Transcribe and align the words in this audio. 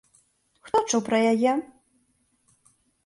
Хто 0.67 0.81
чуў 0.93 1.01
пра 1.09 1.19
яе? 1.33 1.53